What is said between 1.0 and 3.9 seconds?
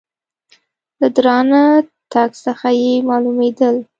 درانه تګ څخه یې مالومېدل.